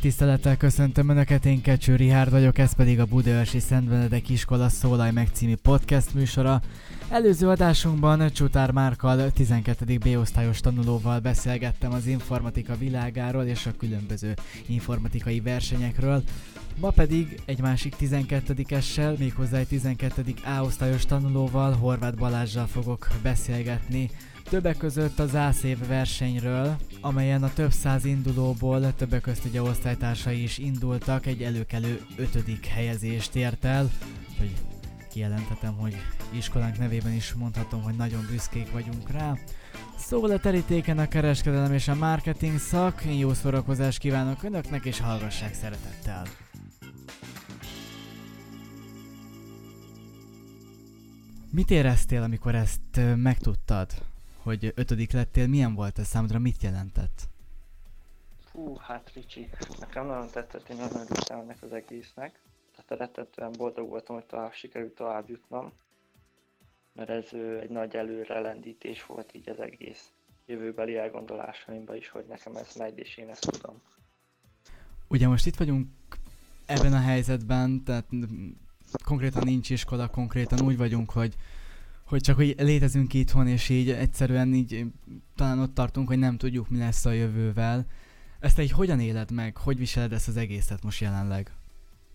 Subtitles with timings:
[0.00, 5.12] Tisztelettel köszöntöm Önöket, én Kecső Rihárd vagyok, ez pedig a Budaörsi Szent Benedek Iskola Szólaj
[5.12, 6.60] meg című podcast műsora.
[7.08, 9.98] Előző adásunkban Csutár Márkal 12.
[9.98, 14.34] B-osztályos tanulóval beszélgettem az informatika világáról és a különböző
[14.66, 16.22] informatikai versenyekről.
[16.80, 20.34] Ma pedig egy másik 12-essel, méghozzá egy 12.
[20.44, 24.10] A-osztályos tanulóval, Horváth Balázsjal fogok beszélgetni
[24.50, 30.58] Többek között az ászév versenyről, amelyen a több száz indulóból többek között ugye osztálytársai is
[30.58, 33.90] indultak, egy előkelő ötödik helyezést ért el,
[34.38, 34.54] hogy
[35.10, 35.96] kijelentetem, hogy
[36.30, 39.36] iskolánk nevében is mondhatom, hogy nagyon büszkék vagyunk rá.
[39.96, 45.00] Szóval a terítéken a kereskedelem és a marketing szak, én jó szórakozást kívánok Önöknek, és
[45.00, 46.26] hallgassák szeretettel!
[51.50, 54.09] Mit éreztél, amikor ezt megtudtad?
[54.42, 57.28] Hogy ötödik lettél, milyen volt ez számodra, mit jelentett?
[58.50, 62.40] Fú, hát Ricsi, nekem nagyon tetszett, én nagyon örültem ennek az egésznek.
[62.76, 65.72] Tehát rettetően boldog voltam, hogy tovább sikerült tovább jutnom,
[66.92, 70.12] mert ez egy nagy előrelendítés volt így az egész
[70.46, 73.82] jövőbeli elgondolásaimban is, hogy nekem ez megy, és én ezt tudom.
[75.08, 75.88] Ugye most itt vagyunk
[76.66, 78.06] ebben a helyzetben, tehát
[79.04, 81.34] konkrétan nincs iskola, konkrétan úgy vagyunk, hogy
[82.10, 84.84] hogy csak hogy létezünk itthon, és így egyszerűen így
[85.36, 87.86] talán ott tartunk, hogy nem tudjuk, mi lesz a jövővel.
[88.40, 89.56] Ezt egy hogyan éled meg?
[89.56, 91.52] Hogy viseled ezt az egészet most jelenleg?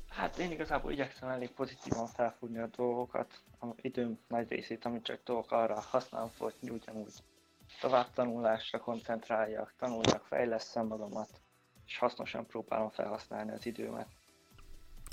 [0.09, 5.19] Hát én igazából igyekszem elég pozitívan felfogni a dolgokat, a időm nagy részét, amit csak
[5.23, 7.13] tudok arra használom, hogy ugyanúgy
[7.81, 11.29] tovább tanulásra koncentráljak, tanuljak, fejleszem magamat,
[11.85, 14.07] és hasznosan próbálom felhasználni az időmet.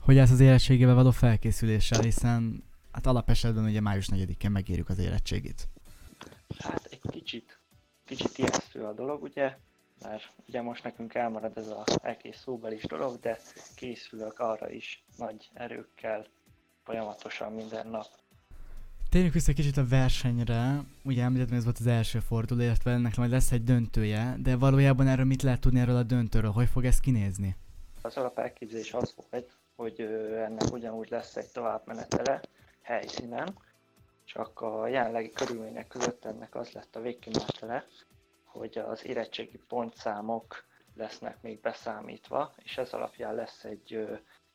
[0.04, 5.68] Hogy ez az érettségével való felkészüléssel, hiszen hát alapesetben ugye május 4-én megírjuk az érettségit.
[6.58, 7.58] Hát egy kicsit,
[8.04, 9.56] kicsit ijesztő a dolog, ugye,
[10.02, 13.38] mert ugye most nekünk elmarad ez az egész szóbelis dolog, de
[13.74, 16.26] készülök arra is nagy erőkkel,
[16.84, 18.06] folyamatosan minden nap.
[19.10, 20.84] Térjünk vissza kicsit a versenyre.
[21.04, 25.06] Ugye említettem, ez volt az első forduló, illetve ennek majd lesz egy döntője, de valójában
[25.06, 26.50] erről mit lehet tudni erről a döntőről?
[26.50, 27.56] Hogy fog ez kinézni?
[28.02, 30.00] Az alapelképzelés az volt, hogy
[30.46, 32.40] ennek ugyanúgy lesz egy továbbmenetele,
[32.82, 33.58] helyszínen,
[34.24, 37.86] csak a jelenlegi körülmények között ennek az lett a végkimenetele,
[38.44, 44.06] hogy az érettségi pontszámok lesznek még beszámítva, és ez alapján lesz egy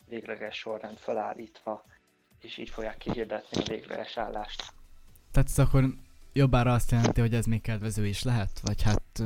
[0.05, 1.85] végleges sorrend felállítva,
[2.39, 4.63] és így fogják kihirdetni a végleges állást.
[5.31, 5.83] Tehát ez akkor
[6.33, 8.59] jobbára azt jelenti, hogy ez még kedvező is lehet?
[8.61, 9.21] Vagy hát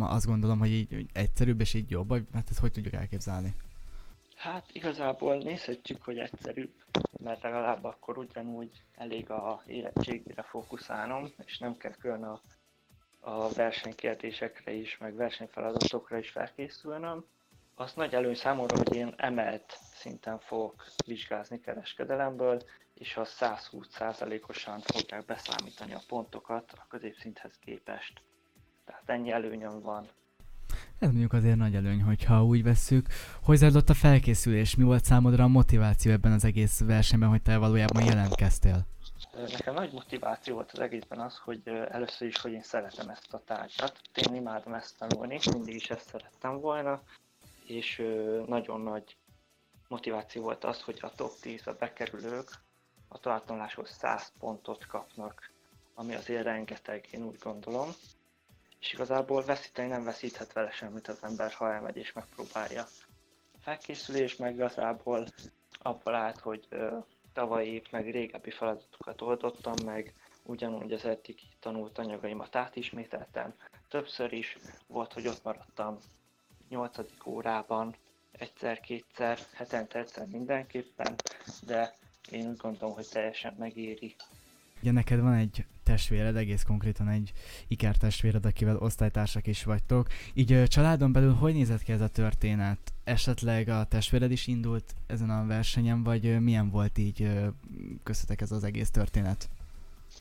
[0.00, 3.54] azt gondolom, hogy így egyszerűbb és így jobb, vagy hát ezt hogy tudjuk elképzelni?
[4.36, 6.72] Hát igazából nézhetjük, hogy egyszerűbb,
[7.22, 12.40] mert legalább akkor ugyanúgy elég a érettségére fókuszálnom, és nem kell külön a,
[13.20, 17.24] a versenykérdésekre is, meg versenyfeladatokra is felkészülnöm.
[17.74, 22.62] Az nagy előny számomra, hogy én emelt szinten fogok vizsgázni kereskedelemből,
[22.94, 28.20] és az 120%-osan fogják beszámítani a pontokat a középszinthez képest.
[28.84, 30.08] Tehát ennyi előnyöm van
[30.98, 33.06] ez mondjuk azért nagy előny, hogyha úgy vesszük.
[33.42, 34.76] Hogy zajlott a felkészülés?
[34.76, 38.86] Mi volt számodra a motiváció ebben az egész versenyben, hogy te valójában jelentkeztél?
[39.50, 43.42] Nekem nagy motiváció volt az egészben az, hogy először is, hogy én szeretem ezt a
[43.44, 44.00] tárgyat.
[44.14, 47.02] Én imádom ezt tanulni, mindig is ezt szerettem volna,
[47.66, 48.02] és
[48.46, 49.16] nagyon nagy
[49.88, 52.50] motiváció volt az, hogy a top 10-be bekerülők
[53.08, 55.50] a továbbtanuláshoz 100 pontot kapnak,
[55.94, 57.88] ami azért rengeteg, én úgy gondolom
[58.86, 62.82] és igazából veszíteni nem veszíthet vele semmit az ember, ha elmegy és megpróbálja.
[63.52, 65.26] A felkészülés meg igazából
[65.82, 66.96] abból állt, hogy ö,
[67.32, 73.54] tavalyi meg régebbi feladatokat oldottam meg, ugyanúgy az eddig tanult anyagaimat átismételtem.
[73.88, 75.98] Többször is volt, hogy ott maradtam
[76.68, 76.98] 8.
[77.24, 77.96] órában,
[78.32, 81.14] egyszer-kétszer, hetente egyszer mindenképpen,
[81.66, 81.94] de
[82.30, 84.16] én úgy gondolom, hogy teljesen megéri.
[84.80, 87.32] Ugye neked van egy testvéred, egész konkrétan egy
[87.68, 90.08] ikertestvéred, akivel osztálytársak is vagytok.
[90.34, 92.78] Így családon belül hogy nézett ki ez a történet?
[93.04, 97.28] Esetleg a testvéred is indult ezen a versenyen, vagy milyen volt így
[98.02, 99.48] köztetek ez az egész történet?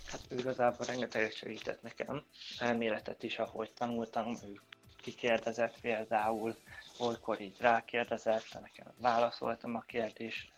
[0.06, 2.23] Hát ő igazából rengeteget segített nekem,
[2.59, 4.59] elméletet is, ahogy tanultam, ő
[5.01, 6.56] kikérdezett például,
[7.00, 10.51] olykor így rákérdezett, nekem válaszoltam a kérdést,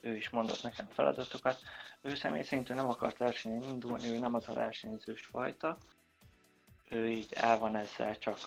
[0.00, 1.60] ő is mondott nekem feladatokat.
[2.02, 5.78] Ő személy szerint nem akart versenyen indulni, ő nem az a versenyzős fajta.
[6.88, 8.38] Ő így el van ezzel csak.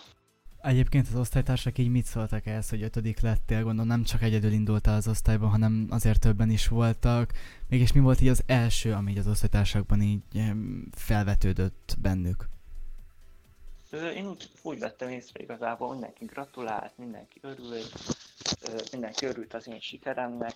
[0.62, 3.64] Egyébként az osztálytársak így mit szóltak ehhez, hogy ötödik lettél?
[3.64, 7.32] Gondolom nem csak egyedül indultál az osztályban, hanem azért többen is voltak.
[7.70, 10.22] Mégis mi volt így az első, ami így az osztálytársakban így
[10.92, 12.50] felvetődött bennük?
[13.92, 17.94] Én úgy, úgy vettem észre igazából, mindenki gratulált, mindenki örült,
[18.92, 20.56] mindenki örült az én sikeremnek,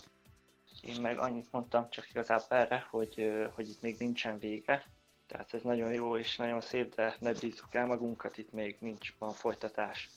[0.88, 4.86] én meg annyit mondtam csak igazából erre, hogy, hogy itt még nincsen vége,
[5.28, 9.14] tehát ez nagyon jó és nagyon szép, de ne bízzuk el magunkat, itt még nincs
[9.18, 10.10] van folytatás,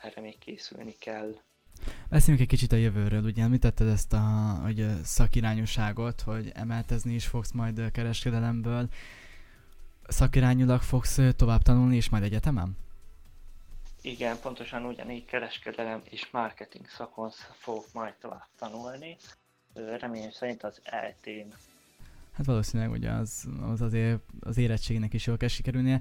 [0.00, 1.34] erre még készülni kell.
[2.08, 4.20] Beszéljünk egy kicsit a jövőről, ugye említetted ezt a
[4.62, 8.88] hogy szakirányúságot, hogy emeltezni is fogsz majd kereskedelemből.
[10.06, 12.76] Szakirányúlag fogsz tovább tanulni és majd egyetemen?
[14.02, 19.16] Igen, pontosan ugyanígy kereskedelem és marketing szakon fogok majd tovább tanulni.
[19.74, 21.54] Reményem szerint az ELTén.
[22.32, 26.00] Hát valószínűleg ugye az, az azért az érettségnek is jól kell sikerülnie.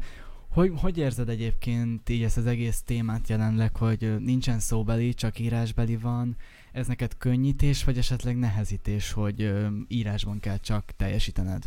[0.54, 5.98] Hogy, hogy érzed egyébként így ezt az egész témát jelenleg, hogy nincsen szóbeli, csak írásbeli
[5.98, 6.36] van?
[6.72, 9.54] Ez neked könnyítés, vagy esetleg nehezítés, hogy
[9.88, 11.64] írásban kell csak teljesítened?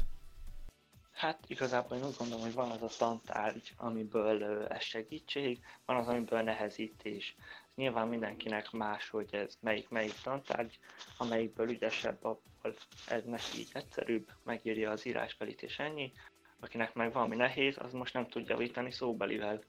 [1.12, 6.06] Hát igazából én úgy gondolom, hogy van az a tantárgy, amiből ez segítség, van az,
[6.06, 7.36] amiből nehezítés.
[7.74, 10.78] Nyilván mindenkinek más, hogy ez melyik melyik tantárgy,
[11.18, 12.74] amelyikből ügyesebb, abból
[13.08, 16.12] ez neki egyszerűbb, megírja az írásbelit és ennyi.
[16.60, 19.60] Akinek meg valami nehéz, az most nem tudja javítani szóbelivel.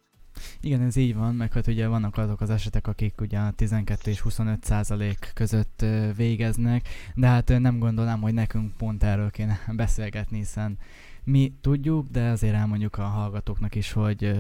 [0.62, 4.20] Igen, ez így van, meg hát ugye vannak azok az esetek, akik ugye 12 és
[4.20, 5.86] 25 százalék között
[6.16, 10.78] végeznek, de hát nem gondolom, hogy nekünk pont erről kéne beszélgetni, hiszen
[11.24, 14.36] mi tudjuk, de azért elmondjuk a hallgatóknak is, hogy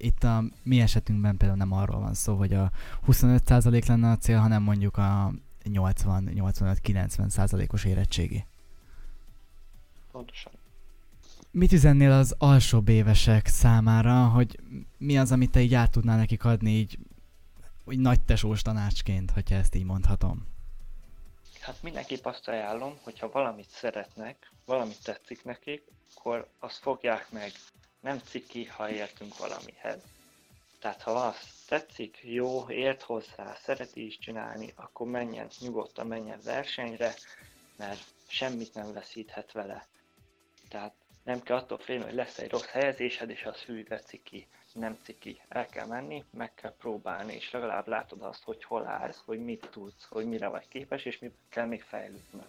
[0.00, 2.70] itt a mi esetünkben például nem arról van szó, hogy a
[3.06, 5.32] 25% lenne a cél, hanem mondjuk a
[5.64, 8.44] 80-85-90%-os érettségi.
[10.12, 10.52] Pontosan.
[11.50, 14.58] Mit üzennél az alsóbb évesek számára, hogy
[14.98, 16.98] mi az, amit te így át tudnál nekik adni így,
[17.84, 20.46] úgy nagy tesós tanácsként, hogyha ezt így mondhatom?
[21.60, 25.82] Hát mindenképp azt ajánlom, hogyha valamit szeretnek, valamit tetszik nekik,
[26.14, 27.52] akkor azt fogják meg.
[28.00, 30.02] Nem ciki, ha értünk valamihez.
[30.80, 37.14] Tehát ha azt tetszik, jó, ért hozzá, szereti is csinálni, akkor menjen, nyugodtan menjen versenyre,
[37.76, 39.86] mert semmit nem veszíthet vele.
[40.68, 44.98] Tehát nem kell attól félni, hogy lesz egy rossz helyezésed, és az hű, ciki nem
[45.02, 45.40] ciki.
[45.48, 49.68] El kell menni, meg kell próbálni, és legalább látod azt, hogy hol állsz, hogy mit
[49.70, 52.48] tudsz, hogy mire vagy képes, és mit kell még fejlődnöd.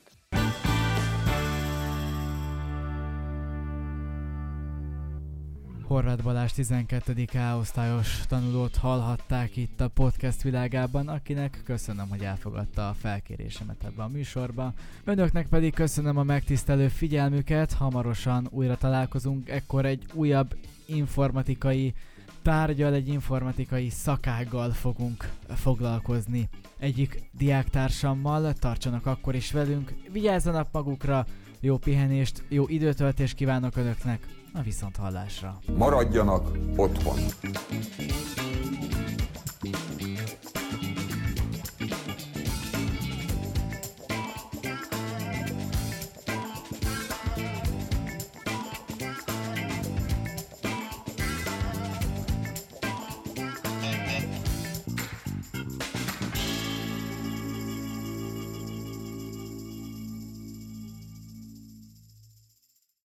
[5.91, 7.25] Horváth Balázs 12.
[7.33, 14.07] A-osztályos tanulót hallhatták itt a podcast világában, akinek köszönöm, hogy elfogadta a felkérésemet ebbe a
[14.07, 14.73] műsorba.
[15.03, 20.55] Önöknek pedig köszönöm a megtisztelő figyelmüket, hamarosan újra találkozunk, ekkor egy újabb
[20.85, 21.93] informatikai
[22.41, 26.49] tárgyal, egy informatikai szakággal fogunk foglalkozni.
[26.79, 31.25] Egyik diáktársammal, tartsanak akkor is velünk, vigyázzanak magukra,
[31.59, 35.59] jó pihenést, jó időtöltést kívánok Önöknek, a viszont hallásra.
[35.77, 37.19] Maradjanak otthon!